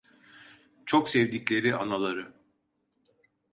[0.85, 2.33] Çok sevdikleri anaları…